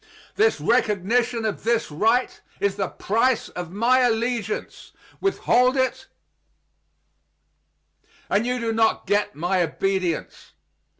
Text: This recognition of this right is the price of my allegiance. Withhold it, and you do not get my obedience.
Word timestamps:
This 0.33 0.59
recognition 0.59 1.45
of 1.45 1.63
this 1.63 1.91
right 1.91 2.41
is 2.59 2.75
the 2.75 2.87
price 2.87 3.49
of 3.49 3.69
my 3.71 3.99
allegiance. 3.99 4.93
Withhold 5.19 5.77
it, 5.77 6.07
and 8.27 8.43
you 8.47 8.59
do 8.59 8.73
not 8.73 9.05
get 9.05 9.35
my 9.35 9.61
obedience. 9.61 10.53